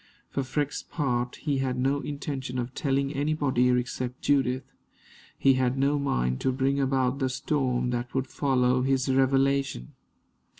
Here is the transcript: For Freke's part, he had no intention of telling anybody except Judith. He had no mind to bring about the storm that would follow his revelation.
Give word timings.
For 0.31 0.41
Freke's 0.41 0.81
part, 0.81 1.35
he 1.35 1.59
had 1.59 1.77
no 1.77 1.99
intention 2.01 2.57
of 2.57 2.73
telling 2.73 3.13
anybody 3.13 3.69
except 3.69 4.23
Judith. 4.23 4.63
He 5.37 5.53
had 5.53 5.77
no 5.77 5.99
mind 5.99 6.41
to 6.41 6.51
bring 6.51 6.79
about 6.79 7.19
the 7.19 7.29
storm 7.29 7.91
that 7.91 8.15
would 8.15 8.25
follow 8.25 8.81
his 8.81 9.13
revelation. 9.13 9.93